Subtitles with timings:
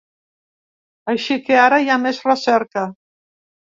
[1.15, 2.91] Així que ara hi ha més recerca.